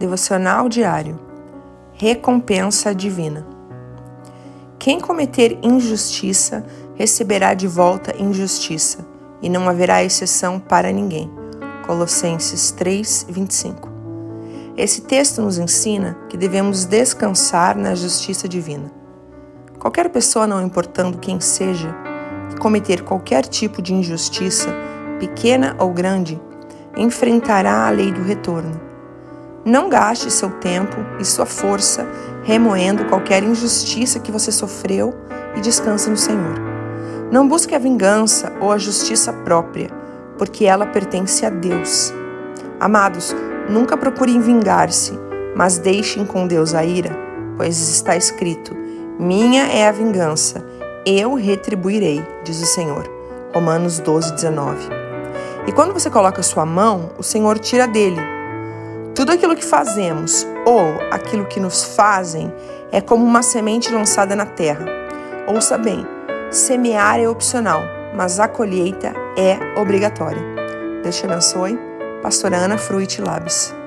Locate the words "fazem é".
61.82-63.00